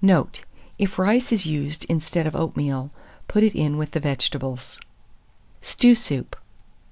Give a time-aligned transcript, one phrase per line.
[0.00, 0.42] Note.
[0.78, 2.92] If rice is used instead of oatmeal,
[3.26, 4.78] put it in with the vegetables.
[5.62, 6.36] STEW SOUP.